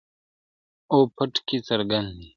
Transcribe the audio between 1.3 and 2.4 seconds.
کي څرگند دی.